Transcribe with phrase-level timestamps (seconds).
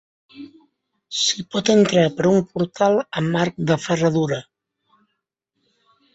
[1.17, 4.43] S'hi pot entrar per un portal amb arc de ferradura.